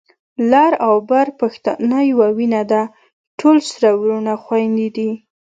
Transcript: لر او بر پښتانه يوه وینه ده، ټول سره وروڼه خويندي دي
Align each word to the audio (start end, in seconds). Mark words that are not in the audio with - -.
لر 0.51 0.71
او 0.87 0.95
بر 1.09 1.27
پښتانه 1.39 1.97
يوه 2.11 2.27
وینه 2.37 2.61
ده، 2.71 2.81
ټول 3.39 3.57
سره 3.71 3.89
وروڼه 4.01 4.33
خويندي 4.43 4.87
دي 4.97 5.09